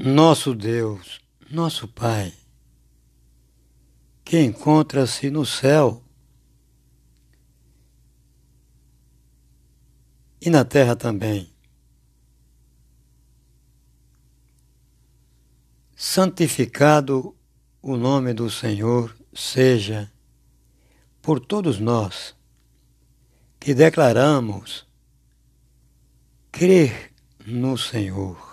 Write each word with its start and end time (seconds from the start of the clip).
Nosso 0.00 0.54
Deus, 0.54 1.20
nosso 1.50 1.88
Pai, 1.88 2.32
que 4.24 4.40
encontra-se 4.40 5.28
no 5.28 5.44
céu 5.44 6.04
e 10.40 10.48
na 10.50 10.64
terra 10.64 10.94
também. 10.94 11.52
Santificado 15.96 17.36
o 17.82 17.96
nome 17.96 18.32
do 18.32 18.48
Senhor 18.48 19.16
seja 19.34 20.08
por 21.20 21.40
todos 21.40 21.80
nós 21.80 22.36
que 23.58 23.74
declaramos 23.74 24.86
crer 26.52 27.12
no 27.44 27.76
Senhor. 27.76 28.47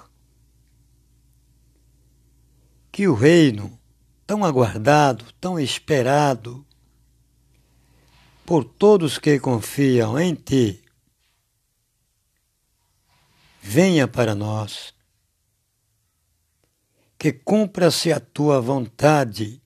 Que 2.95 3.09
o 3.09 3.13
reino 3.13 3.77
tão 4.25 4.45
aguardado, 4.45 5.25
tão 5.33 5.59
esperado 5.59 6.65
por 8.45 8.63
todos 8.63 9.17
que 9.17 9.37
confiam 9.37 10.17
em 10.17 10.33
Ti, 10.33 10.81
venha 13.61 14.07
para 14.07 14.33
nós. 14.33 14.93
Que 17.19 17.33
cumpra-se 17.33 18.13
a 18.13 18.19
Tua 18.21 18.61
vontade 18.61 19.61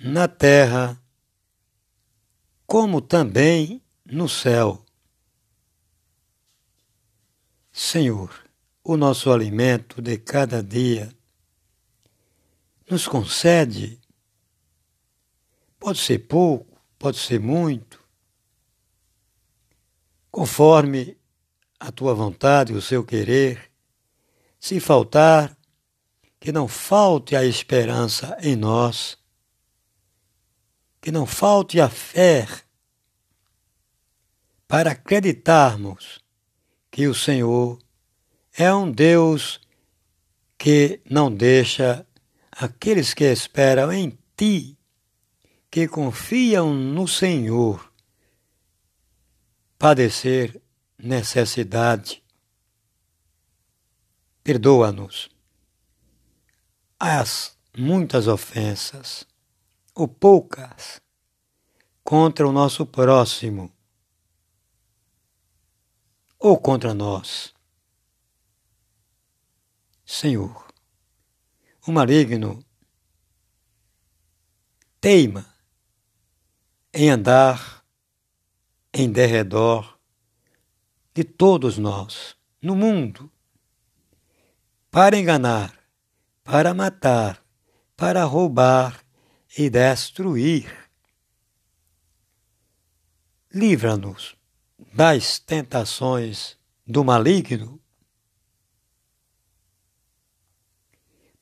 na 0.00 0.26
terra, 0.26 1.00
como 2.66 3.00
também 3.00 3.80
no 4.04 4.28
céu. 4.28 4.84
Senhor, 7.70 8.34
o 8.82 8.96
nosso 8.96 9.30
alimento 9.30 10.02
de 10.02 10.18
cada 10.18 10.60
dia, 10.60 11.15
nos 12.88 13.06
concede. 13.06 14.00
Pode 15.78 15.98
ser 15.98 16.20
pouco, 16.20 16.80
pode 16.98 17.18
ser 17.18 17.40
muito, 17.40 18.02
conforme 20.30 21.16
a 21.78 21.92
tua 21.92 22.14
vontade, 22.14 22.72
o 22.72 22.80
seu 22.82 23.04
querer. 23.04 23.70
Se 24.58 24.80
faltar, 24.80 25.56
que 26.40 26.52
não 26.52 26.68
falte 26.68 27.34
a 27.34 27.44
esperança 27.44 28.36
em 28.40 28.54
nós, 28.54 29.18
que 31.00 31.10
não 31.10 31.26
falte 31.26 31.80
a 31.80 31.88
fé 31.88 32.46
para 34.66 34.92
acreditarmos 34.92 36.20
que 36.90 37.06
o 37.06 37.14
Senhor 37.14 37.78
é 38.56 38.72
um 38.72 38.90
Deus 38.90 39.60
que 40.58 41.00
não 41.08 41.32
deixa 41.34 42.05
aqueles 42.58 43.12
que 43.12 43.24
esperam 43.24 43.92
em 43.92 44.18
ti, 44.34 44.78
que 45.70 45.86
confiam 45.86 46.72
no 46.72 47.06
Senhor, 47.06 47.92
padecer 49.78 50.60
necessidade. 50.98 52.22
Perdoa-nos 54.42 55.28
as 56.98 57.58
muitas 57.76 58.26
ofensas, 58.26 59.26
ou 59.94 60.08
poucas, 60.08 61.00
contra 62.02 62.48
o 62.48 62.52
nosso 62.52 62.86
próximo, 62.86 63.70
ou 66.38 66.58
contra 66.58 66.94
nós. 66.94 67.52
Senhor, 70.06 70.65
o 71.86 71.92
maligno 71.92 72.64
teima 75.00 75.46
em 76.92 77.10
andar 77.10 77.84
em 78.92 79.10
derredor 79.10 79.96
de 81.14 81.22
todos 81.22 81.78
nós, 81.78 82.36
no 82.60 82.74
mundo, 82.74 83.30
para 84.90 85.16
enganar, 85.16 85.78
para 86.42 86.74
matar, 86.74 87.40
para 87.96 88.24
roubar 88.24 89.04
e 89.56 89.70
destruir. 89.70 90.90
Livra-nos 93.52 94.36
das 94.92 95.38
tentações 95.38 96.58
do 96.84 97.04
maligno 97.04 97.80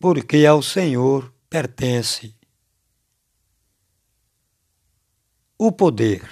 porque 0.04 0.44
ao 0.44 0.60
Senhor 0.60 1.32
pertence 1.48 2.36
o 5.56 5.72
poder, 5.72 6.28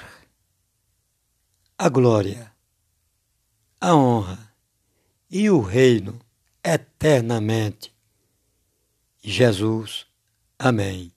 a 1.78 1.88
glória, 1.88 2.54
a 3.80 3.96
honra 3.96 4.54
e 5.30 5.48
o 5.48 5.62
reino 5.62 6.20
eternamente. 6.62 7.90
Jesus. 9.22 10.06
Amém. 10.58 11.10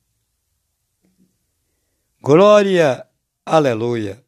Glória, 2.22 3.06
aleluia. 3.46 4.24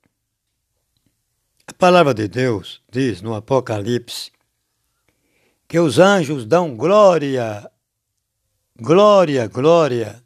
A 1.65 1.71
palavra 1.71 2.13
de 2.13 2.27
Deus 2.27 2.83
diz 2.91 3.21
no 3.21 3.33
Apocalipse 3.33 4.33
que 5.65 5.79
os 5.79 5.97
anjos 5.97 6.45
dão 6.45 6.75
glória 6.75 7.71
Glória, 8.79 9.47
glória, 9.47 10.23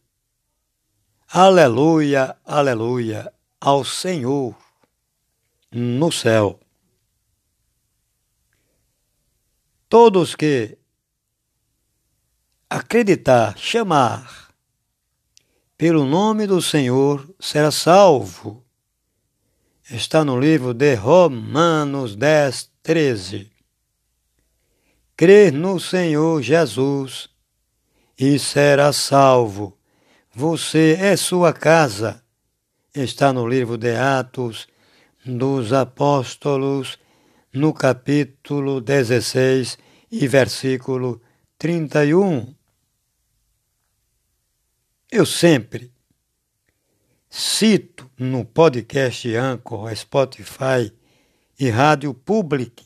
aleluia, 1.29 2.35
aleluia 2.43 3.33
ao 3.61 3.85
Senhor 3.85 4.53
no 5.71 6.11
céu. 6.11 6.59
Todos 9.87 10.35
que 10.35 10.77
acreditar, 12.69 13.57
chamar 13.57 14.53
pelo 15.77 16.03
nome 16.03 16.45
do 16.45 16.61
Senhor 16.61 17.33
será 17.39 17.71
salvo. 17.71 18.65
Está 19.89 20.25
no 20.25 20.37
livro 20.37 20.73
de 20.73 20.93
Romanos 20.95 22.17
10, 22.17 22.69
13. 22.83 23.49
Crer 25.15 25.53
no 25.53 25.79
Senhor 25.79 26.41
Jesus 26.41 27.30
e 28.21 28.37
será 28.37 28.93
salvo. 28.93 29.75
Você 30.31 30.95
é 30.99 31.17
sua 31.17 31.51
casa. 31.51 32.23
Está 32.93 33.33
no 33.33 33.47
livro 33.47 33.79
de 33.79 33.95
Atos 33.95 34.67
dos 35.25 35.73
Apóstolos, 35.73 36.99
no 37.51 37.73
capítulo 37.73 38.79
16 38.79 39.75
e 40.11 40.27
versículo 40.27 41.19
31. 41.57 42.53
Eu 45.11 45.25
sempre 45.25 45.91
cito 47.27 48.07
no 48.19 48.45
podcast 48.45 49.35
Anchor, 49.35 49.95
Spotify 49.95 50.93
e 51.59 51.71
Rádio 51.71 52.13
Public 52.13 52.85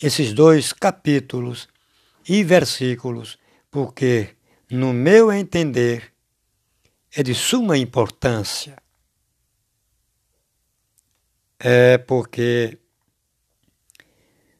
esses 0.00 0.32
dois 0.32 0.72
capítulos 0.72 1.68
e 2.28 2.44
versículos 2.44 3.36
porque, 3.76 4.34
no 4.70 4.94
meu 4.94 5.30
entender, 5.30 6.10
é 7.14 7.22
de 7.22 7.34
suma 7.34 7.76
importância. 7.76 8.82
É 11.58 11.98
porque 11.98 12.78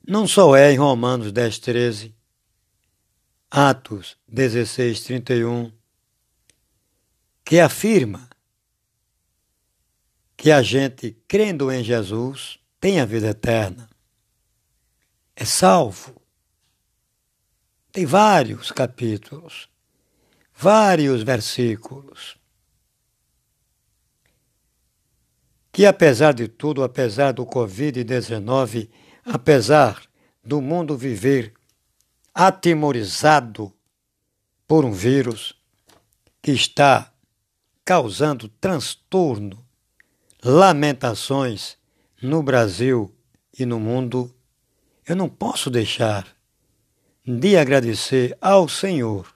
não 0.06 0.28
só 0.28 0.54
é 0.54 0.70
em 0.70 0.76
Romanos 0.76 1.32
10, 1.32 1.58
13, 1.60 2.14
Atos 3.50 4.18
16, 4.28 5.00
31, 5.04 5.72
que 7.42 7.58
afirma 7.58 8.28
que 10.36 10.50
a 10.50 10.60
gente, 10.60 11.16
crendo 11.26 11.72
em 11.72 11.82
Jesus, 11.82 12.58
tem 12.78 13.00
a 13.00 13.06
vida 13.06 13.28
eterna, 13.28 13.88
é 15.34 15.46
salvo. 15.46 16.20
Tem 17.96 18.04
vários 18.04 18.70
capítulos, 18.70 19.70
vários 20.54 21.22
versículos. 21.22 22.36
Que 25.72 25.86
apesar 25.86 26.34
de 26.34 26.46
tudo, 26.46 26.84
apesar 26.84 27.32
do 27.32 27.46
Covid-19, 27.46 28.90
apesar 29.24 30.02
do 30.44 30.60
mundo 30.60 30.94
viver 30.94 31.54
atemorizado 32.34 33.72
por 34.68 34.84
um 34.84 34.92
vírus 34.92 35.58
que 36.42 36.52
está 36.52 37.10
causando 37.82 38.46
transtorno, 38.60 39.66
lamentações 40.44 41.78
no 42.20 42.42
Brasil 42.42 43.10
e 43.58 43.64
no 43.64 43.80
mundo, 43.80 44.36
eu 45.06 45.16
não 45.16 45.30
posso 45.30 45.70
deixar 45.70 46.35
de 47.26 47.56
agradecer 47.56 48.38
ao 48.40 48.68
Senhor 48.68 49.34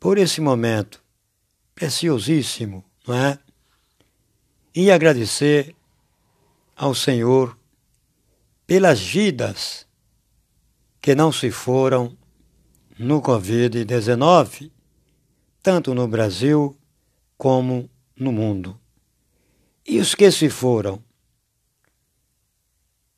por 0.00 0.16
esse 0.16 0.40
momento 0.40 1.04
preciosíssimo, 1.74 2.82
não 3.06 3.14
é? 3.14 3.38
E 4.74 4.90
agradecer 4.90 5.76
ao 6.74 6.94
Senhor 6.94 7.58
pelas 8.66 9.00
vidas 9.00 9.86
que 11.00 11.14
não 11.14 11.30
se 11.30 11.50
foram 11.50 12.16
no 12.98 13.20
Covid-19, 13.20 14.70
tanto 15.62 15.94
no 15.94 16.08
Brasil 16.08 16.74
como 17.36 17.90
no 18.16 18.32
mundo. 18.32 18.80
E 19.86 20.00
os 20.00 20.14
que 20.14 20.30
se 20.30 20.48
foram 20.48 21.04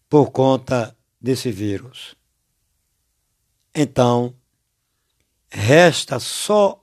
por 0.08 0.30
conta 0.32 0.96
desse 1.20 1.52
vírus. 1.52 2.16
Então, 3.78 4.34
resta 5.50 6.18
só 6.18 6.82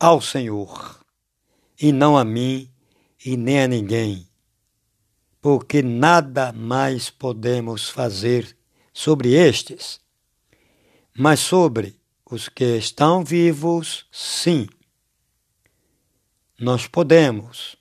ao 0.00 0.22
Senhor, 0.22 1.04
e 1.78 1.92
não 1.92 2.16
a 2.16 2.24
mim 2.24 2.72
e 3.22 3.36
nem 3.36 3.60
a 3.60 3.68
ninguém, 3.68 4.26
porque 5.38 5.82
nada 5.82 6.50
mais 6.50 7.10
podemos 7.10 7.90
fazer 7.90 8.56
sobre 8.90 9.34
estes, 9.34 10.00
mas 11.14 11.40
sobre 11.40 12.00
os 12.24 12.48
que 12.48 12.78
estão 12.78 13.22
vivos, 13.22 14.06
sim. 14.10 14.66
Nós 16.58 16.86
podemos 16.86 17.76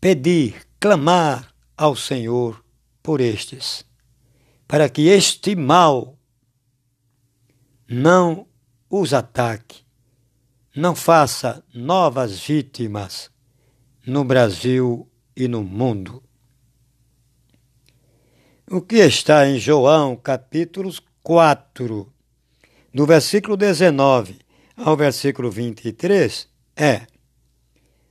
pedir, 0.00 0.66
clamar 0.80 1.54
ao 1.76 1.94
Senhor 1.94 2.64
por 3.02 3.20
estes, 3.20 3.84
para 4.66 4.88
que 4.88 5.02
este 5.02 5.54
mal 5.54 6.16
não 7.88 8.46
os 8.90 9.14
ataque, 9.14 9.84
não 10.74 10.94
faça 10.94 11.64
novas 11.72 12.38
vítimas 12.38 13.30
no 14.06 14.24
Brasil 14.24 15.08
e 15.36 15.48
no 15.48 15.62
mundo. 15.62 16.22
O 18.68 18.80
que 18.80 18.96
está 18.96 19.46
em 19.48 19.58
João, 19.58 20.16
capítulo 20.16 20.92
4, 21.22 22.12
do 22.92 23.06
versículo 23.06 23.56
19 23.56 24.38
ao 24.76 24.96
versículo 24.96 25.50
23, 25.50 26.48
é 26.74 27.06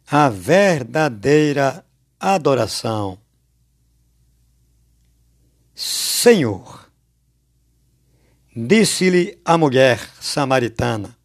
a 0.07 0.30
verdadeira 0.30 1.86
adoração. 2.19 3.19
Senhor, 5.74 6.85
disse-lhe 8.56 9.38
a 9.44 9.57
mulher 9.57 10.00
samaritana: 10.22 11.18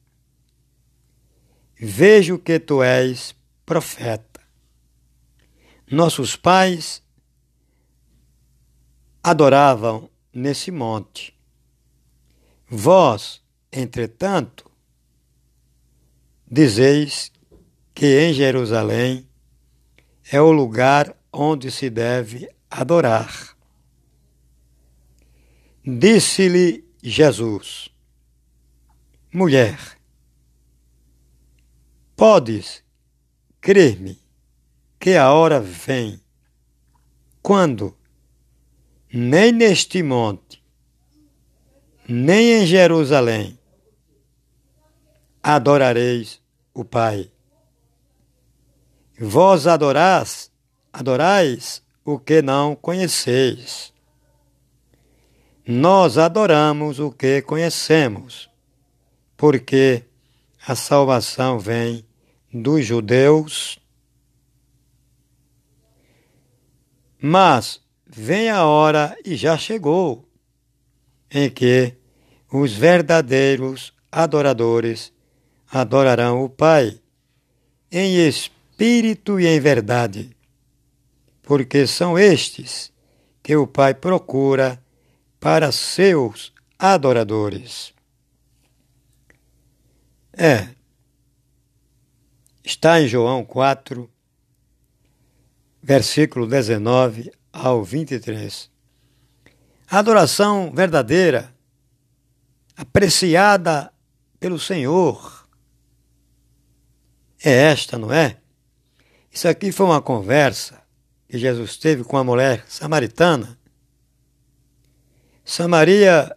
Vejo 1.79 2.38
que 2.38 2.59
tu 2.59 2.82
és 2.82 3.35
profeta. 3.65 4.41
Nossos 5.91 6.35
pais 6.35 7.03
adoravam 9.23 10.11
nesse 10.32 10.71
monte. 10.71 11.38
Vós, 12.69 13.43
entretanto, 13.73 14.71
dizeis 16.50 17.33
que 17.94 18.06
em 18.21 18.33
Jerusalém 18.33 19.29
é 20.31 20.41
o 20.41 20.53
lugar 20.53 21.17
onde 21.33 21.71
se 21.71 21.91
deve 21.91 22.49
adorar. 22.71 23.56
Disse-lhe 25.85 26.89
Jesus: 27.02 27.88
Mulher, 29.32 29.79
podes 32.17 32.82
crer-me 33.61 34.19
que 34.99 35.17
a 35.17 35.32
hora 35.32 35.61
vem 35.61 36.20
quando 37.43 37.97
nem 39.12 39.50
neste 39.50 40.02
monte, 40.02 40.62
nem 42.08 42.62
em 42.62 42.67
Jerusalém 42.67 43.58
adorareis 45.43 46.41
o 46.75 46.85
Pai. 46.85 47.31
Vós 49.19 49.67
adorás, 49.67 50.50
adorais 50.93 51.82
o 52.05 52.19
que 52.19 52.43
não 52.43 52.75
conheceis. 52.76 53.93
Nós 55.72 56.19
adoramos 56.19 56.99
o 56.99 57.12
que 57.12 57.40
conhecemos, 57.43 58.50
porque 59.37 60.02
a 60.67 60.75
salvação 60.75 61.61
vem 61.61 62.05
dos 62.52 62.84
judeus. 62.84 63.78
Mas 67.22 67.81
vem 68.05 68.50
a 68.50 68.64
hora, 68.64 69.17
e 69.25 69.37
já 69.37 69.56
chegou, 69.56 70.28
em 71.31 71.49
que 71.49 71.94
os 72.52 72.73
verdadeiros 72.73 73.93
adoradores 74.11 75.12
adorarão 75.70 76.43
o 76.43 76.49
Pai 76.49 77.00
em 77.93 78.26
espírito 78.26 79.38
e 79.38 79.46
em 79.46 79.61
verdade, 79.61 80.37
porque 81.40 81.87
são 81.87 82.19
estes 82.19 82.93
que 83.40 83.55
o 83.55 83.69
Pai 83.69 83.94
procura 83.94 84.82
para 85.40 85.72
seus 85.72 86.52
adoradores. 86.78 87.94
É, 90.32 90.69
está 92.62 93.00
em 93.00 93.08
João 93.08 93.44
4, 93.44 94.08
versículo 95.82 96.46
19 96.46 97.32
ao 97.52 97.82
23. 97.82 98.70
A 99.88 99.98
adoração 99.98 100.70
verdadeira, 100.72 101.52
apreciada 102.76 103.92
pelo 104.38 104.58
Senhor, 104.58 105.48
é 107.42 107.50
esta, 107.50 107.98
não 107.98 108.12
é? 108.12 108.37
Isso 109.32 109.48
aqui 109.48 109.72
foi 109.72 109.87
uma 109.87 110.02
conversa 110.02 110.82
que 111.28 111.38
Jesus 111.38 111.76
teve 111.76 112.04
com 112.04 112.16
a 112.16 112.25
mulher 112.25 112.64
samaritana 112.69 113.60
Samaria, 115.50 116.37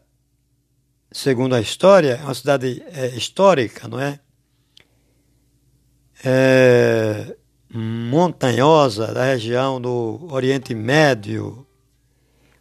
segundo 1.12 1.54
a 1.54 1.62
história, 1.62 2.14
é 2.20 2.24
uma 2.24 2.34
cidade 2.34 2.84
é, 2.88 3.10
histórica, 3.10 3.88
não 3.88 4.00
é? 4.00 4.20
é? 6.26 7.38
Montanhosa, 7.72 9.14
da 9.14 9.24
região 9.26 9.80
do 9.80 10.28
Oriente 10.32 10.74
Médio, 10.74 11.64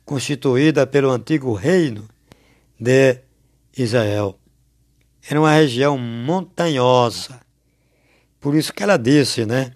constituída 0.04 0.86
pelo 0.86 1.10
antigo 1.10 1.54
reino 1.54 2.06
de 2.78 3.18
Israel. 3.74 4.38
Era 5.26 5.40
uma 5.40 5.54
região 5.54 5.96
montanhosa. 5.96 7.40
Por 8.38 8.54
isso 8.54 8.74
que 8.74 8.82
ela 8.82 8.98
disse, 8.98 9.46
né? 9.46 9.72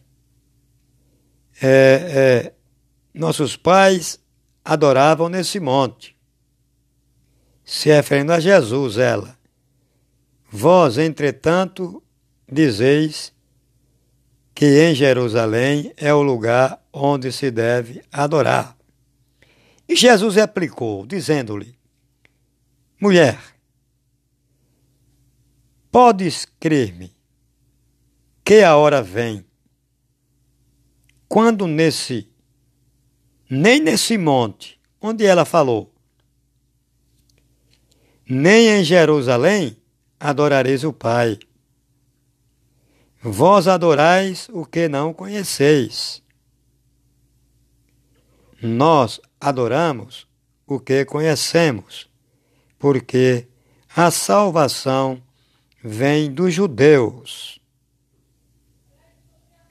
É, 1.63 1.69
é, 1.71 2.53
nossos 3.15 3.57
pais 3.57 4.21
adoravam 4.63 5.31
nesse 5.31 5.59
monte 5.59 6.16
se 7.67 7.89
referindo 7.89 8.33
a 8.33 8.39
Jesus, 8.39 8.97
ela. 8.97 9.37
Vós, 10.49 10.99
entretanto, 10.99 12.01
dizeis 12.51 13.35
que 14.55 14.81
em 14.85 14.95
Jerusalém 14.95 15.93
é 15.97 16.15
o 16.15 16.23
lugar 16.23 16.81
onde 16.93 17.33
se 17.33 17.51
deve 17.51 18.03
adorar. 18.13 18.79
E 19.89 19.97
Jesus 19.97 20.37
replicou, 20.37 21.05
dizendo-lhe: 21.05 21.77
Mulher, 23.01 23.37
podes 25.91 26.47
crer-me 26.61 27.13
que 28.45 28.63
a 28.63 28.77
hora 28.77 29.03
vem, 29.03 29.45
quando 31.29 31.67
nesse, 31.67 32.31
nem 33.51 33.81
nesse 33.81 34.17
monte 34.17 34.81
onde 35.01 35.27
ela 35.27 35.45
falou, 35.45 35.96
nem 38.29 38.69
em 38.69 38.85
Jerusalém 38.85 39.77
adorareis 40.19 40.83
o 40.83 40.93
Pai. 40.93 41.39
Vós 43.23 43.69
adorais 43.69 44.49
o 44.53 44.65
que 44.65 44.89
não 44.89 45.13
conheceis. 45.13 46.23
Nós 48.61 49.21
adoramos 49.41 50.27
o 50.67 50.81
que 50.81 51.05
conhecemos, 51.05 52.11
porque 52.79 53.47
a 53.95 54.11
salvação 54.11 55.23
vem 55.83 56.33
dos 56.33 56.53
judeus. 56.53 57.61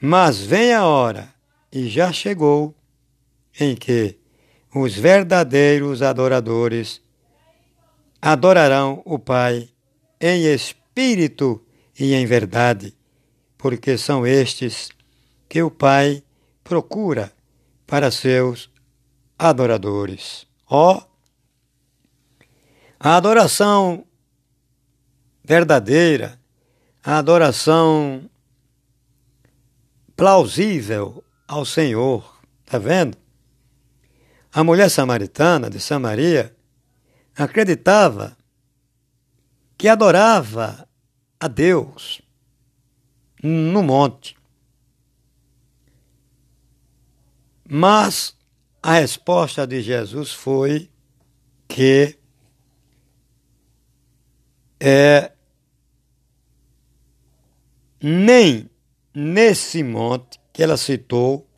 Mas 0.01 0.39
vem 0.39 0.73
a 0.73 0.85
hora, 0.85 1.33
e 1.71 1.89
já 1.89 2.11
chegou, 2.11 2.73
em 3.59 3.75
que 3.75 4.17
os 4.73 4.93
verdadeiros 4.95 6.01
adoradores 6.01 7.01
adorarão 8.25 9.03
o 9.05 9.19
Pai 9.19 9.69
em 10.19 10.51
espírito 10.51 11.63
e 11.97 12.15
em 12.15 12.25
verdade, 12.25 12.97
porque 13.55 13.99
são 13.99 14.25
estes 14.25 14.89
que 15.47 15.61
o 15.61 15.69
Pai 15.69 16.23
procura 16.63 17.31
para 17.85 18.09
seus 18.09 18.67
adoradores. 19.37 20.47
Ó, 20.67 20.97
oh, 20.97 21.03
a 22.99 23.15
adoração 23.15 24.03
verdadeira, 25.43 26.39
a 27.03 27.19
adoração 27.19 28.27
plausível 30.15 31.23
ao 31.47 31.63
Senhor, 31.63 32.39
tá 32.65 32.79
vendo? 32.79 33.15
A 34.51 34.63
mulher 34.63 34.89
samaritana 34.89 35.69
de 35.69 35.79
Samaria 35.79 36.54
acreditava 37.35 38.37
que 39.77 39.87
adorava 39.87 40.87
a 41.39 41.47
Deus 41.47 42.21
no 43.43 43.83
monte. 43.83 44.37
Mas 47.67 48.35
a 48.81 48.93
resposta 48.93 49.67
de 49.67 49.81
Jesus 49.81 50.31
foi 50.31 50.89
que 51.67 52.17
é, 54.79 55.31
nem 58.01 58.69
nesse 59.13 59.83
monte 59.83 60.39
que 60.53 60.63
ela 60.63 60.77
citou, 60.77 61.49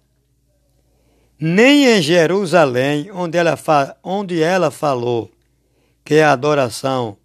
nem 1.40 1.86
em 1.86 2.02
Jerusalém, 2.02 3.12
onde 3.12 3.38
ela, 3.38 3.56
onde 4.02 4.42
ela 4.42 4.72
falou 4.72 5.32
que 6.08 6.22
a 6.22 6.32
adoração 6.32 7.18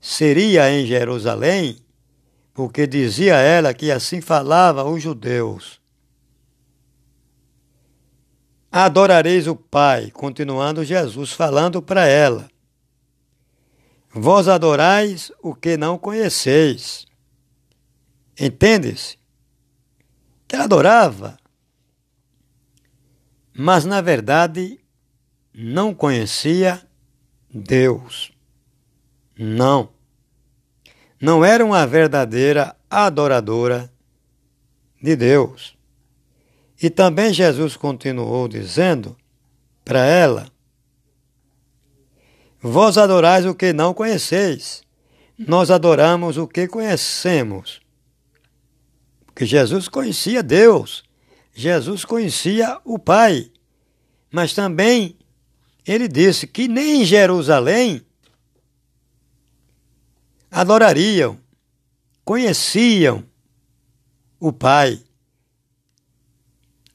seria 0.00 0.70
em 0.70 0.86
Jerusalém, 0.86 1.76
porque 2.54 2.86
dizia 2.86 3.34
ela 3.34 3.74
que 3.74 3.90
assim 3.90 4.20
falava 4.20 4.84
os 4.84 5.02
judeus. 5.02 5.80
Adorareis 8.70 9.48
o 9.48 9.56
Pai, 9.56 10.12
continuando 10.12 10.84
Jesus 10.84 11.32
falando 11.32 11.82
para 11.82 12.06
ela. 12.06 12.48
Vós 14.14 14.46
adorais 14.46 15.32
o 15.42 15.52
que 15.52 15.76
não 15.76 15.98
conheceis. 15.98 17.06
Entendes? 18.38 19.18
Que 20.46 20.54
adorava, 20.54 21.36
mas 23.52 23.84
na 23.84 24.00
verdade 24.00 24.78
não 25.52 25.92
conhecia 25.92 26.86
Deus. 27.56 28.32
Não. 29.38 29.88
Não 31.20 31.44
era 31.44 31.64
uma 31.64 31.86
verdadeira 31.86 32.76
adoradora 32.90 33.90
de 35.02 35.16
Deus. 35.16 35.76
E 36.80 36.90
também 36.90 37.32
Jesus 37.32 37.76
continuou 37.76 38.46
dizendo 38.48 39.16
para 39.84 40.04
ela 40.04 40.50
Vós 42.68 42.98
adorais 42.98 43.46
o 43.46 43.54
que 43.54 43.72
não 43.72 43.94
conheceis. 43.94 44.82
Nós 45.38 45.70
adoramos 45.70 46.36
o 46.36 46.48
que 46.48 46.66
conhecemos. 46.66 47.80
Porque 49.24 49.46
Jesus 49.46 49.86
conhecia 49.86 50.42
Deus. 50.42 51.04
Jesus 51.54 52.04
conhecia 52.04 52.80
o 52.84 52.98
Pai. 52.98 53.52
Mas 54.32 54.52
também 54.52 55.15
ele 55.86 56.08
disse 56.08 56.46
que 56.46 56.66
nem 56.66 57.02
em 57.02 57.04
Jerusalém 57.04 58.04
adorariam, 60.50 61.38
conheciam 62.24 63.22
o 64.40 64.52
Pai, 64.52 65.00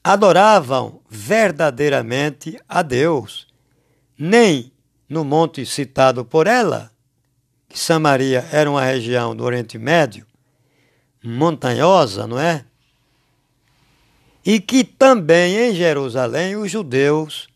adoravam 0.04 1.00
verdadeiramente 1.08 2.60
a 2.68 2.82
Deus, 2.82 3.46
nem 4.18 4.72
no 5.08 5.24
monte 5.24 5.64
citado 5.64 6.24
por 6.24 6.46
ela, 6.46 6.90
que 7.68 7.78
Samaria 7.78 8.46
era 8.52 8.70
uma 8.70 8.84
região 8.84 9.34
do 9.34 9.44
Oriente 9.44 9.78
Médio, 9.78 10.26
montanhosa, 11.24 12.26
não 12.26 12.38
é? 12.38 12.64
E 14.44 14.60
que 14.60 14.82
também 14.84 15.56
em 15.56 15.74
Jerusalém 15.74 16.56
os 16.56 16.70
judeus 16.70 17.51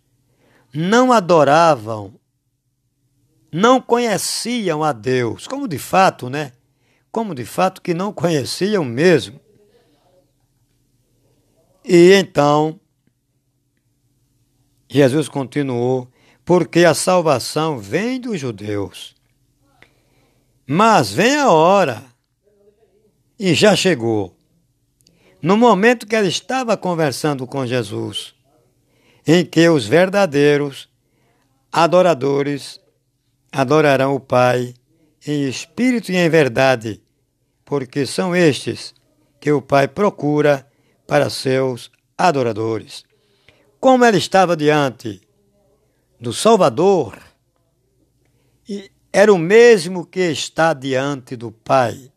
não 0.76 1.11
adoravam, 1.11 2.14
não 3.50 3.80
conheciam 3.80 4.85
a 4.85 4.92
Deus, 4.92 5.47
como 5.47 5.66
de 5.66 5.78
fato, 5.78 6.28
né? 6.28 6.52
Como 7.11 7.35
de 7.35 7.47
fato 7.47 7.80
que 7.80 7.95
não 7.95 8.12
conheciam 8.12 8.85
mesmo. 8.85 9.40
E 11.83 12.12
então, 12.12 12.78
Jesus 14.88 15.28
continuou 15.28 16.11
porque 16.45 16.85
a 16.85 16.95
salvação 16.95 17.78
vem 17.78 18.21
dos 18.21 18.38
judeus. 18.38 19.16
Mas 20.66 21.11
vem 21.11 21.37
a 21.37 21.50
hora, 21.50 22.04
e 23.38 23.54
já 23.54 23.75
chegou, 23.75 24.37
no 25.40 25.56
momento 25.56 26.06
que 26.06 26.14
ela 26.14 26.26
estava 26.26 26.76
conversando 26.76 27.47
com 27.47 27.66
Jesus, 27.66 28.36
em 29.26 29.45
que 29.45 29.68
os 29.68 29.87
verdadeiros 29.87 30.88
adoradores 31.73 32.80
adorarão 33.50 34.14
o 34.14 34.21
Pai 34.21 34.75
em 35.26 35.49
espírito 35.49 36.12
e 36.12 36.16
em 36.16 36.28
verdade, 36.28 37.02
porque 37.64 38.06
são 38.06 38.35
estes 38.35 38.95
que 39.40 39.50
o 39.50 39.61
Pai 39.61 39.88
procura 39.88 40.66
para 41.06 41.28
seus 41.28 41.90
adoradores. 42.16 43.04
Como 43.80 44.04
ela 44.04 44.16
estava 44.16 44.56
diante 44.56 45.21
do 46.21 46.33
Salvador 46.33 47.18
era 49.16 49.33
o 49.33 49.38
mesmo 49.38 50.04
que 50.04 50.21
está 50.21 50.75
diante 50.75 51.37
do 51.37 51.50
Pai. 51.50 52.12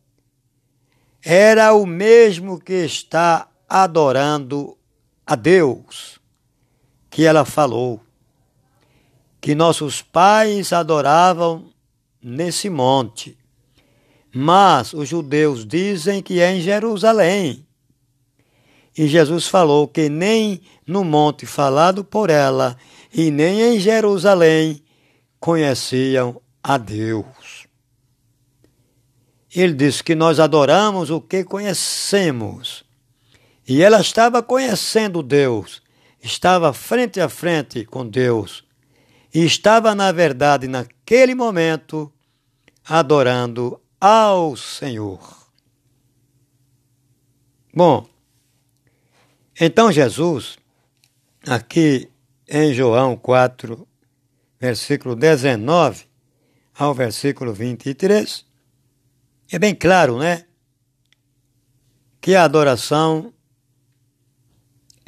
Era 1.23 1.73
o 1.73 1.85
mesmo 1.85 2.59
que 2.59 2.73
está 2.73 3.49
adorando 3.69 4.77
a 5.25 5.33
Deus, 5.35 6.18
que 7.09 7.25
ela 7.25 7.45
falou, 7.45 8.01
que 9.41 9.55
nossos 9.55 10.01
pais 10.01 10.73
adoravam 10.73 11.71
nesse 12.21 12.69
monte. 12.69 13.37
Mas 14.33 14.93
os 14.93 15.09
judeus 15.09 15.65
dizem 15.65 16.21
que 16.21 16.39
é 16.39 16.53
em 16.53 16.61
Jerusalém. 16.61 17.65
E 18.97 19.07
Jesus 19.07 19.47
falou 19.47 19.87
que 19.87 20.09
nem 20.09 20.61
no 20.85 21.03
monte 21.03 21.45
falado 21.45 22.03
por 22.03 22.29
ela 22.29 22.77
e 23.13 23.31
nem 23.31 23.61
em 23.61 23.79
Jerusalém 23.79 24.83
conheciam 25.39 26.41
a 26.61 26.77
Deus. 26.77 27.67
Ele 29.55 29.73
disse 29.73 30.03
que 30.03 30.13
nós 30.13 30.39
adoramos 30.39 31.09
o 31.09 31.19
que 31.19 31.43
conhecemos. 31.43 32.83
E 33.67 33.81
ela 33.81 33.99
estava 33.99 34.43
conhecendo 34.43 35.23
Deus, 35.23 35.81
estava 36.21 36.73
frente 36.73 37.19
a 37.19 37.29
frente 37.29 37.85
com 37.85 38.07
Deus, 38.07 38.63
e 39.33 39.45
estava, 39.45 39.93
na 39.93 40.11
verdade, 40.11 40.67
naquele 40.67 41.35
momento, 41.35 42.11
adorando 42.83 43.79
ao 44.01 44.55
Senhor. 44.55 45.19
Bom, 47.73 48.07
então 49.59 49.91
Jesus, 49.91 50.57
aqui 51.47 52.09
em 52.47 52.73
João 52.73 53.15
4, 53.15 53.87
versículo 54.59 55.15
19 55.15 56.07
ao 56.75 56.93
versículo 56.93 57.53
23, 57.53 58.45
é 59.51 59.59
bem 59.59 59.75
claro, 59.75 60.17
né? 60.17 60.45
Que 62.21 62.35
a 62.35 62.43
adoração 62.43 63.33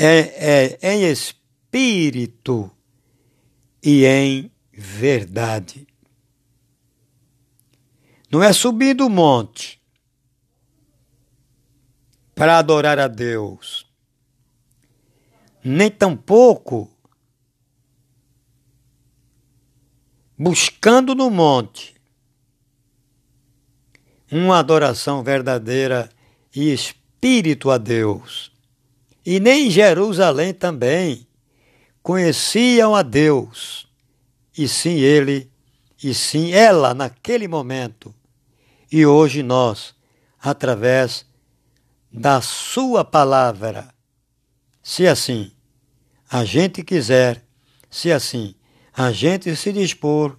é, 0.05 0.79
é 0.81 0.93
em 0.93 1.03
espírito 1.03 2.71
e 3.83 4.05
em 4.05 4.51
verdade. 4.73 5.87
Não 8.31 8.41
é 8.41 8.51
subir 8.53 8.95
do 8.95 9.09
monte 9.09 9.81
para 12.33 12.57
adorar 12.57 12.97
a 12.97 13.07
Deus, 13.07 13.85
nem 15.63 15.91
tampouco 15.91 16.89
buscando 20.35 21.13
no 21.13 21.29
monte 21.29 21.93
uma 24.31 24.57
adoração 24.57 25.21
verdadeira 25.21 26.09
e 26.55 26.73
espírito 26.73 27.69
a 27.69 27.77
Deus. 27.77 28.50
E 29.25 29.39
nem 29.39 29.67
em 29.67 29.71
Jerusalém 29.71 30.53
também 30.53 31.27
conheciam 32.01 32.95
a 32.95 33.01
Deus, 33.03 33.87
e 34.57 34.67
sim 34.67 34.99
ele 34.99 35.51
e 36.03 36.13
sim 36.13 36.51
ela 36.51 36.93
naquele 36.93 37.47
momento. 37.47 38.13
E 38.91 39.05
hoje 39.05 39.43
nós, 39.43 39.93
através 40.41 41.25
da 42.11 42.41
Sua 42.41 43.05
palavra, 43.05 43.93
se 44.81 45.07
assim 45.07 45.51
a 46.29 46.43
gente 46.43 46.83
quiser, 46.83 47.43
se 47.89 48.11
assim 48.11 48.55
a 48.93 49.11
gente 49.11 49.55
se 49.55 49.71
dispor, 49.71 50.37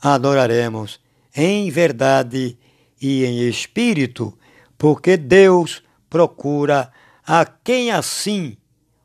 adoraremos 0.00 0.98
em 1.36 1.70
verdade 1.70 2.58
e 3.00 3.24
em 3.24 3.48
espírito, 3.48 4.36
porque 4.78 5.16
Deus 5.16 5.82
procura 6.08 6.90
a 7.26 7.44
quem 7.44 7.90
assim 7.90 8.56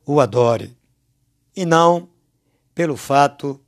o 0.05 0.19
adore, 0.19 0.77
e 1.55 1.65
não 1.65 2.09
pelo 2.75 2.97
fato 2.97 3.59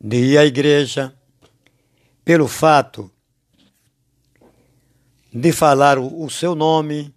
de 0.00 0.16
ir 0.16 0.38
à 0.38 0.44
igreja, 0.44 1.16
pelo 2.24 2.48
fato 2.48 3.10
de 5.32 5.52
falar 5.52 5.98
o, 5.98 6.28
seu 6.28 6.54
nome. 6.54 7.14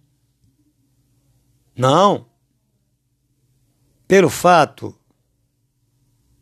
Não. 1.76 2.28
Pelo 4.06 4.30
fato 4.30 4.96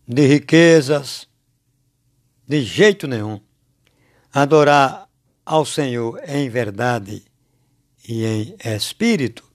de 0.07 0.27
riquezas, 0.27 1.29
de 2.47 2.63
jeito 2.63 3.07
nenhum. 3.07 3.41
Adorar 4.33 5.09
ao 5.45 5.65
Senhor 5.65 6.21
em 6.27 6.49
verdade 6.49 7.25
e 8.09 8.25
em 8.25 8.57
espírito 8.65 9.52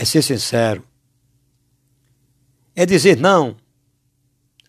é 0.00 0.04
ser 0.06 0.22
sincero, 0.22 0.82
é 2.74 2.86
dizer 2.86 3.18
não 3.18 3.54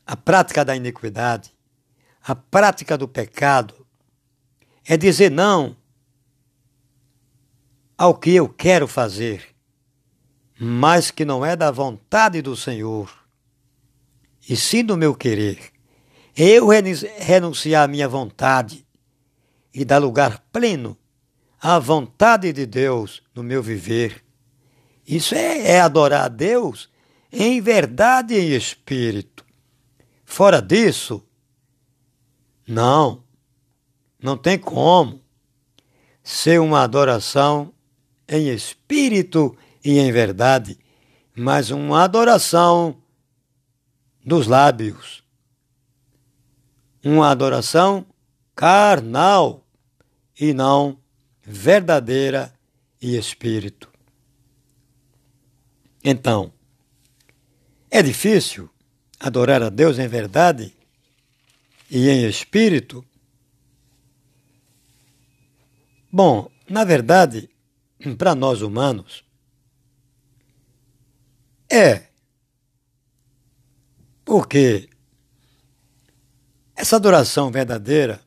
à 0.06 0.14
prática 0.14 0.66
da 0.66 0.76
iniquidade, 0.76 1.54
à 2.22 2.36
prática 2.36 2.98
do 2.98 3.08
pecado, 3.08 3.88
é 4.84 4.98
dizer 4.98 5.32
não 5.32 5.74
ao 7.98 8.14
que 8.14 8.32
eu 8.32 8.50
quero 8.50 8.90
fazer, 8.90 9.56
mas 10.60 11.12
que 11.12 11.24
não 11.24 11.46
é 11.46 11.56
da 11.56 11.72
vontade 11.72 12.42
do 12.42 12.54
Senhor, 12.54 13.10
e 14.50 14.58
sim 14.58 14.84
do 14.84 14.98
meu 14.98 15.16
querer. 15.16 15.72
Eu 16.36 16.68
renunciar 17.20 17.86
à 17.86 17.88
minha 17.88 18.10
vontade 18.10 18.86
e 19.74 19.86
dar 19.86 20.00
lugar 20.00 20.44
pleno 20.52 20.98
à 21.58 21.80
vontade 21.80 22.52
de 22.52 22.66
Deus 22.66 23.24
no 23.34 23.42
meu 23.42 23.64
viver. 23.64 24.22
Isso 25.08 25.36
é, 25.36 25.74
é 25.74 25.82
adorar 25.82 26.26
a 26.26 26.28
Deus 26.28 26.90
em 27.32 27.62
verdade 27.62 28.34
e 28.34 28.56
espírito. 28.56 29.46
Fora 30.26 30.62
disso, 30.62 31.26
não, 32.68 33.24
não 34.22 34.38
tem 34.38 34.58
como 34.58 35.22
ser 36.24 36.60
uma 36.60 36.84
adoração 36.84 37.74
em 38.28 38.50
espírito 38.50 39.58
e 39.84 40.00
em 40.00 40.12
verdade, 40.12 40.78
mas 41.36 41.72
uma 41.72 42.04
adoração 42.04 43.02
dos 44.24 44.48
lábios, 44.48 45.24
uma 47.04 47.30
adoração 47.30 48.06
carnal 48.56 49.66
e 50.40 50.54
não 50.54 50.98
verdadeira 51.44 52.54
e 53.02 53.18
espírito. 53.18 53.91
Então, 56.04 56.52
é 57.90 58.02
difícil 58.02 58.70
adorar 59.20 59.62
a 59.62 59.70
Deus 59.70 60.00
em 60.00 60.08
verdade 60.08 60.76
e 61.90 62.10
em 62.10 62.28
espírito? 62.28 63.06
Bom, 66.12 66.50
na 66.70 66.84
verdade, 66.84 67.50
para 68.18 68.34
nós 68.34 68.62
humanos, 68.62 69.24
é. 71.70 72.08
Porque 74.26 74.90
essa 76.76 76.96
adoração 76.96 77.52
verdadeira 77.52 78.22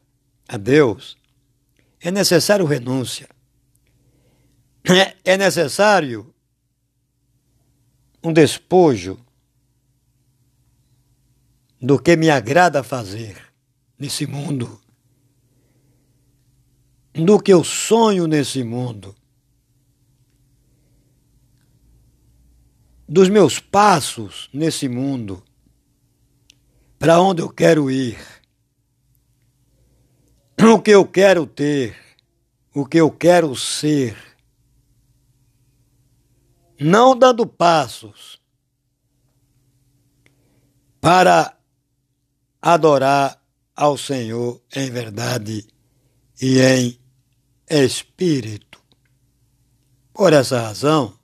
a 0.49 0.57
Deus 0.57 1.17
é 2.01 2.11
necessário 2.11 2.67
renúncia. 2.67 3.29
É 5.25 5.39
necessário 5.39 6.34
um 8.25 8.33
despojo 8.33 9.19
do 11.79 11.99
que 11.99 12.17
me 12.17 12.31
agrada 12.31 12.83
fazer 12.83 13.37
nesse 13.99 14.27
mundo, 14.27 14.81
do 17.13 17.39
que 17.39 17.53
eu 17.53 17.63
sonho 17.63 18.27
nesse 18.27 18.65
mundo, 18.65 19.15
dos 23.07 23.29
meus 23.29 23.61
passos 23.61 24.49
nesse 24.55 24.89
mundo, 24.89 25.43
para 26.99 27.21
onde 27.21 27.43
eu 27.43 27.51
quero 27.51 27.91
ir, 27.91 28.19
o 30.59 30.81
que 30.81 30.93
eu 30.93 31.07
quero 31.07 31.47
ter, 31.47 31.95
o 32.75 32.87
que 32.87 32.97
eu 32.97 33.11
quero 33.11 33.55
ser. 33.55 34.34
Não 36.87 37.19
dando 37.19 37.47
passos 37.47 38.39
para 41.01 41.57
adorar 42.61 43.43
ao 43.75 43.97
Senhor 43.97 44.61
em 44.77 44.91
verdade 44.91 45.67
e 46.39 46.61
em 46.61 47.01
espírito. 47.71 48.85
Por 50.13 50.35
essa 50.35 50.61
razão, 50.61 51.19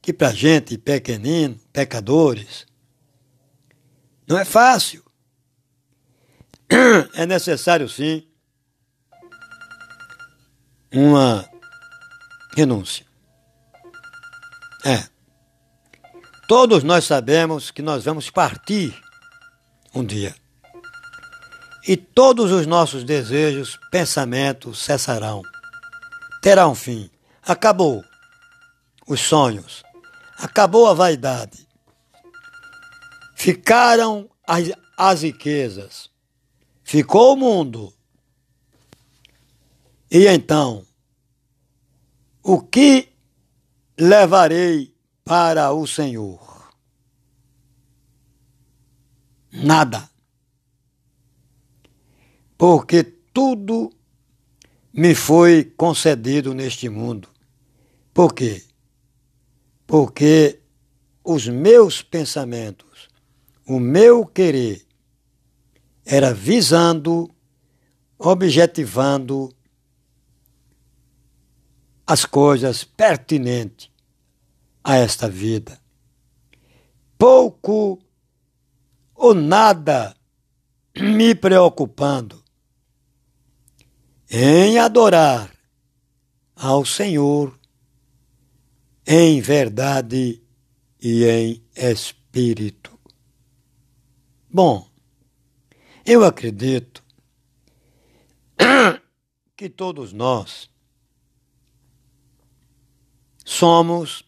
que 0.00 0.14
para 0.14 0.32
gente 0.32 0.78
pequenino, 0.78 1.60
pecadores, 1.70 2.66
não 4.26 4.38
é 4.38 4.46
fácil. 4.46 5.04
É 7.12 7.26
necessário 7.26 7.86
sim 7.86 8.26
uma 10.90 11.46
renúncia. 12.56 13.13
É. 14.84 15.08
Todos 16.46 16.84
nós 16.84 17.04
sabemos 17.04 17.70
que 17.70 17.80
nós 17.80 18.04
vamos 18.04 18.28
partir 18.28 18.94
um 19.94 20.04
dia. 20.04 20.34
E 21.88 21.96
todos 21.96 22.52
os 22.52 22.66
nossos 22.66 23.02
desejos, 23.02 23.78
pensamentos 23.90 24.78
cessarão. 24.78 25.42
Terá 26.42 26.68
um 26.68 26.74
fim. 26.74 27.10
Acabou 27.42 28.04
os 29.06 29.20
sonhos. 29.20 29.82
Acabou 30.36 30.86
a 30.86 30.92
vaidade. 30.92 31.66
Ficaram 33.34 34.28
as, 34.46 34.70
as 34.98 35.22
riquezas. 35.22 36.10
Ficou 36.82 37.32
o 37.32 37.36
mundo. 37.36 37.94
E 40.10 40.26
então, 40.26 40.86
o 42.42 42.60
que 42.60 43.13
levarei 43.98 44.94
para 45.24 45.72
o 45.72 45.86
Senhor? 45.86 46.54
nada. 49.54 50.10
Porque 52.58 53.04
tudo 53.04 53.90
me 54.92 55.14
foi 55.14 55.64
concedido 55.76 56.54
neste 56.54 56.88
mundo. 56.88 57.28
Por 58.12 58.34
quê? 58.34 58.62
Porque 59.86 60.60
os 61.22 61.46
meus 61.48 62.02
pensamentos, 62.02 63.08
o 63.66 63.78
meu 63.78 64.24
querer, 64.24 64.84
era 66.04 66.32
visando, 66.32 67.30
objetivando 68.18 69.53
as 72.06 72.24
coisas 72.24 72.84
pertinentes 72.84 73.90
a 74.82 74.96
esta 74.96 75.28
vida. 75.28 75.80
Pouco 77.16 77.98
ou 79.14 79.34
nada 79.34 80.14
me 80.96 81.34
preocupando 81.34 82.42
em 84.30 84.78
adorar 84.78 85.50
ao 86.54 86.84
Senhor 86.84 87.58
em 89.06 89.40
verdade 89.40 90.42
e 91.00 91.24
em 91.24 91.64
espírito. 91.76 92.98
Bom, 94.50 94.88
eu 96.06 96.24
acredito 96.24 97.02
que 99.56 99.68
todos 99.68 100.12
nós 100.12 100.70
somos 103.44 104.24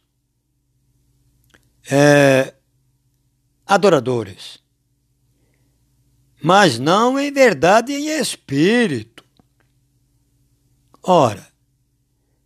é, 1.91 2.55
adoradores 3.65 4.65
mas 6.47 6.79
não 6.79 7.19
em 7.19 7.33
verdade 7.33 7.93
e 7.93 7.97
em 7.97 8.21
espírito. 8.21 9.25
Ora, 11.03 11.45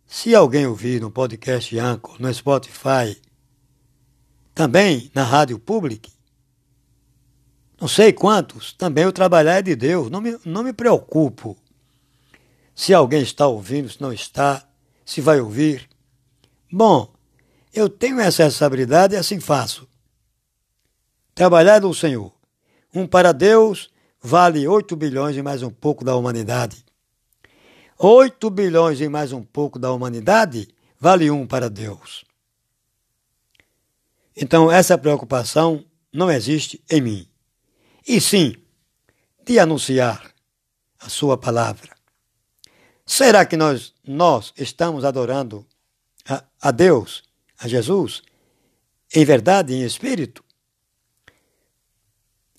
se 0.07 0.33
alguém 0.33 0.65
ouvir 0.65 0.99
no 0.99 1.11
podcast 1.11 1.77
Anchor, 1.77 2.19
no 2.19 2.33
Spotify, 2.33 3.19
também 4.55 5.11
na 5.13 5.23
rádio 5.23 5.59
pública, 5.59 6.09
não 7.79 7.87
sei 7.87 8.11
quantos, 8.11 8.73
também 8.73 9.05
o 9.05 9.11
trabalhar 9.11 9.59
é 9.59 9.61
de 9.61 9.75
Deus, 9.75 10.09
não 10.09 10.19
me, 10.19 10.35
não 10.45 10.63
me 10.63 10.73
preocupo 10.73 11.55
se 12.73 12.95
alguém 12.95 13.21
está 13.21 13.45
ouvindo, 13.45 13.87
se 13.87 14.01
não 14.01 14.11
está, 14.11 14.67
se 15.05 15.21
vai 15.21 15.39
ouvir. 15.39 15.87
Bom, 16.71 17.13
eu 17.73 17.89
tenho 17.89 18.19
essa 18.19 18.45
responsabilidade 18.45 19.13
e 19.13 19.17
assim 19.17 19.39
faço. 19.39 19.87
Trabalhar 21.35 21.79
do 21.79 21.93
Senhor. 21.93 22.33
Um 22.93 23.05
para 23.05 23.33
Deus 23.33 23.89
vale 24.21 24.67
8 24.67 24.95
bilhões 24.95 25.35
e 25.35 25.41
mais 25.41 25.63
um 25.63 25.69
pouco 25.69 26.05
da 26.05 26.15
humanidade. 26.15 26.85
8 27.97 28.49
bilhões 28.49 29.01
e 29.01 29.09
mais 29.09 29.33
um 29.33 29.43
pouco 29.43 29.77
da 29.77 29.91
humanidade 29.91 30.69
vale 30.99 31.29
um 31.29 31.45
para 31.45 31.69
Deus. 31.69 32.23
Então, 34.35 34.71
essa 34.71 34.97
preocupação 34.97 35.85
não 36.11 36.31
existe 36.31 36.81
em 36.89 37.01
mim. 37.01 37.27
E 38.07 38.21
sim, 38.21 38.55
de 39.45 39.59
anunciar 39.59 40.33
a 40.99 41.09
Sua 41.09 41.37
palavra. 41.37 41.95
Será 43.05 43.45
que 43.45 43.57
nós, 43.57 43.93
nós 44.07 44.53
estamos 44.55 45.03
adorando 45.03 45.65
a, 46.31 46.43
a 46.61 46.71
Deus, 46.71 47.23
a 47.59 47.67
Jesus, 47.67 48.21
em 49.13 49.25
verdade 49.25 49.73
em 49.73 49.83
espírito? 49.83 50.43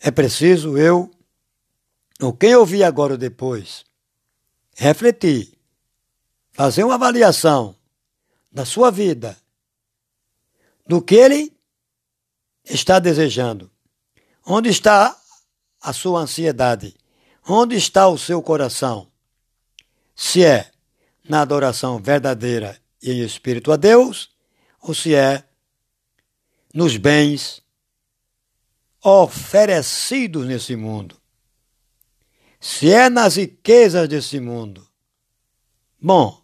É 0.00 0.10
preciso 0.10 0.76
eu, 0.76 1.10
ou 2.20 2.32
quem 2.32 2.54
ouvir 2.54 2.84
agora 2.84 3.14
ou 3.14 3.18
depois, 3.18 3.84
refletir, 4.74 5.56
fazer 6.52 6.84
uma 6.84 6.94
avaliação 6.94 7.74
da 8.50 8.64
sua 8.64 8.90
vida, 8.90 9.38
do 10.86 11.00
que 11.00 11.14
ele 11.14 11.56
está 12.64 12.98
desejando. 12.98 13.70
Onde 14.44 14.68
está 14.68 15.16
a 15.80 15.92
sua 15.92 16.20
ansiedade? 16.20 16.94
Onde 17.48 17.76
está 17.76 18.08
o 18.08 18.18
seu 18.18 18.42
coração? 18.42 19.10
Se 20.14 20.44
é 20.44 20.70
na 21.26 21.40
adoração 21.40 21.98
verdadeira 21.98 22.81
e 23.02 23.10
em 23.10 23.24
espírito 23.24 23.72
a 23.72 23.76
Deus, 23.76 24.30
ou 24.80 24.94
se 24.94 25.14
é 25.14 25.44
nos 26.72 26.96
bens 26.96 27.62
oferecidos 29.02 30.46
nesse 30.46 30.76
mundo. 30.76 31.20
Se 32.60 32.92
é 32.92 33.10
nas 33.10 33.36
riquezas 33.36 34.08
desse 34.08 34.38
mundo. 34.38 34.86
Bom, 36.00 36.40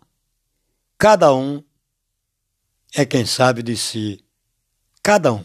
cada 0.99 1.33
um 1.33 1.63
é 2.95 3.05
quem 3.05 3.25
sabe 3.25 3.63
de 3.63 3.77
si. 3.77 4.25
Cada 5.03 5.33
um. 5.33 5.45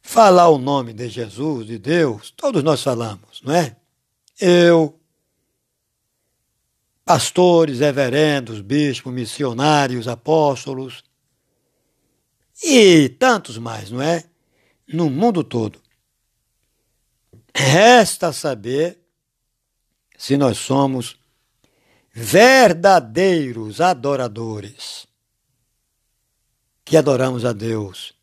Falar 0.00 0.48
o 0.48 0.58
nome 0.58 0.92
de 0.92 1.08
Jesus, 1.08 1.66
de 1.66 1.78
Deus, 1.78 2.30
todos 2.30 2.62
nós 2.62 2.82
falamos, 2.82 3.42
não 3.42 3.54
é? 3.54 3.76
Eu, 4.40 4.97
pastores, 7.08 7.78
reverendos, 7.78 8.60
bispos, 8.60 9.10
missionários, 9.10 10.06
apóstolos 10.06 11.02
e 12.62 13.08
tantos 13.08 13.56
mais, 13.56 13.90
não 13.90 14.02
é? 14.02 14.24
no 14.86 15.08
mundo 15.08 15.42
todo. 15.42 15.80
Resta 17.54 18.30
saber 18.30 18.98
se 20.18 20.36
nós 20.36 20.58
somos 20.58 21.16
verdadeiros 22.12 23.80
adoradores, 23.80 25.06
que 26.84 26.94
adoramos 26.94 27.46
a 27.46 27.54
Deus 27.54 28.14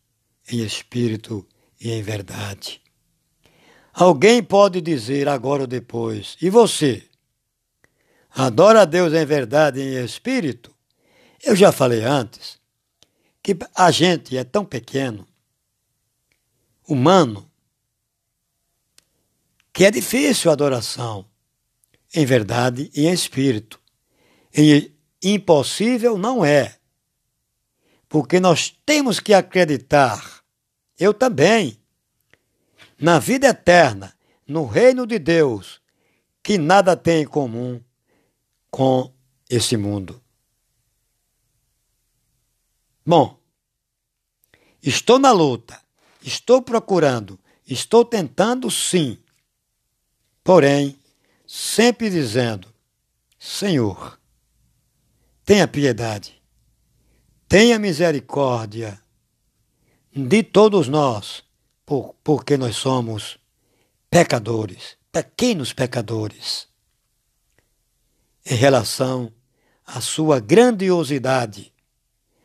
em 0.48 0.60
espírito 0.64 1.44
e 1.82 1.92
em 1.92 2.04
verdade. 2.04 2.80
Alguém 3.92 4.44
pode 4.44 4.80
dizer 4.80 5.28
agora 5.28 5.64
ou 5.64 5.68
depois, 5.68 6.38
e 6.40 6.52
você? 6.52 7.10
Adora 8.38 8.82
a 8.82 8.86
Deus 8.86 9.14
em 9.14 9.26
verdade 9.26 9.80
e 9.80 9.98
em 9.98 10.04
espírito? 10.04 10.76
Eu 11.42 11.56
já 11.56 11.72
falei 11.72 12.04
antes 12.04 12.60
que 13.42 13.58
a 13.74 13.90
gente 13.92 14.36
é 14.36 14.44
tão 14.44 14.66
pequeno 14.66 15.26
humano 16.86 17.50
que 19.72 19.86
é 19.86 19.92
difícil 19.92 20.50
a 20.50 20.54
adoração 20.54 21.26
em 22.14 22.26
verdade 22.26 22.92
e 22.94 23.08
em 23.08 23.14
espírito. 23.14 23.80
E 24.54 24.92
impossível 25.24 26.18
não 26.18 26.44
é. 26.44 26.78
Porque 28.10 28.42
nós 28.42 28.78
temos 28.86 29.22
que 29.22 29.34
acreditar, 29.34 30.44
eu 31.00 31.14
também, 31.14 31.80
na 33.00 33.18
vida 33.18 33.48
eterna, 33.48 34.14
no 34.46 34.66
reino 34.66 35.08
de 35.08 35.20
Deus, 35.20 35.82
que 36.44 36.58
nada 36.58 36.98
tem 36.98 37.24
em 37.24 37.26
comum 37.26 37.82
com 38.76 39.10
esse 39.50 39.78
mundo. 39.78 40.22
Bom, 43.06 43.40
estou 44.84 45.18
na 45.18 45.32
luta 45.32 45.86
Estou 46.26 46.60
procurando, 46.60 47.40
estou 47.68 48.04
tentando 48.04 48.72
sim. 48.72 49.20
Porém, 50.44 50.98
sempre 51.46 52.10
dizendo: 52.10 52.74
Senhor, 53.38 54.20
tenha 55.46 55.68
piedade, 55.68 56.42
tenha 57.48 57.78
misericórdia 57.78 59.00
de 60.12 60.42
todos 60.42 60.88
nós, 60.88 61.44
por, 61.86 62.16
porque 62.24 62.58
nós 62.58 62.76
somos 62.76 63.38
pecadores, 64.10 64.98
pequenos 65.12 65.74
pecadores, 65.74 66.68
em 68.46 68.56
relação 68.56 69.32
à 69.86 70.00
sua 70.02 70.40
grandiosidade, 70.40 71.74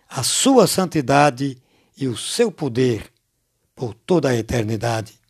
à 0.09 0.23
sua 0.23 0.67
santidade 0.67 1.61
e 1.97 2.09
o 2.09 2.17
seu 2.17 2.51
poder 2.51 3.13
por 3.75 3.95
toda 3.95 4.31
a 4.31 4.37
eternidade. 4.37 5.21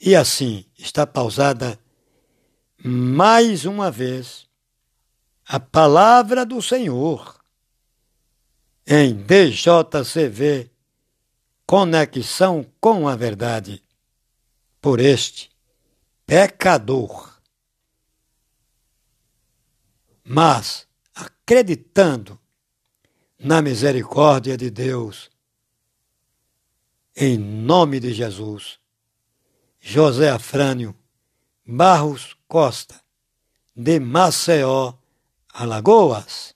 E 0.00 0.14
assim 0.14 0.64
está 0.76 1.06
pausada 1.06 1.78
mais 2.84 3.64
uma 3.64 3.90
vez 3.90 4.46
a 5.46 5.58
palavra 5.58 6.44
do 6.44 6.60
Senhor 6.60 7.36
em 8.86 9.14
DJCV 9.14 10.70
Conexão 11.66 12.64
com 12.80 13.08
a 13.08 13.16
Verdade 13.16 13.82
por 14.80 15.00
este 15.00 15.50
pecador. 16.24 17.35
Mas 20.28 20.88
acreditando 21.14 22.36
na 23.38 23.62
misericórdia 23.62 24.56
de 24.56 24.68
Deus 24.70 25.30
em 27.14 27.38
nome 27.38 28.00
de 28.00 28.12
Jesus. 28.12 28.80
José 29.78 30.28
Afrânio 30.28 30.96
Barros 31.64 32.36
Costa, 32.48 33.00
de 33.74 34.00
Maceió, 34.00 34.94
Alagoas. 35.54 36.55